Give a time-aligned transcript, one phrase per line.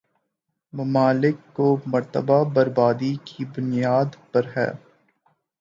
[0.73, 4.69] ممالک کو مرتبہ برابری کی بنیاد پر ہے